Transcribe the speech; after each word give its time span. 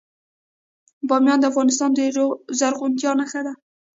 بامیان 1.07 1.39
د 1.41 1.45
افغانستان 1.51 1.89
د 1.93 1.99
زرغونتیا 2.59 3.11
نښه 3.19 3.41
ده. 3.45 3.53